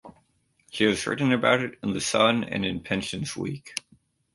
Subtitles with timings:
[0.71, 3.75] She has written about it in "The Sun" and in "Pensions Week".